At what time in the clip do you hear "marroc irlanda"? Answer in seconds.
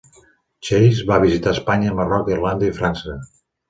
2.03-2.71